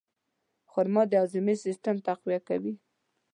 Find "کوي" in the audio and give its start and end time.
2.47-2.73